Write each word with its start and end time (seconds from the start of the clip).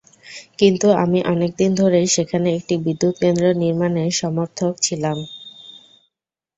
কিন্তু 0.59 0.87
আমি 1.03 1.19
অনেক 1.25 1.51
দিন 1.57 1.71
ধরেই 1.75 2.07
সেখানে 2.15 2.47
একটি 2.57 2.75
বিদ্যুৎকেন্দ্র 2.85 3.45
নির্মাণের 3.61 4.09
সমর্থক 4.21 4.73
ছিলাম। 4.85 5.17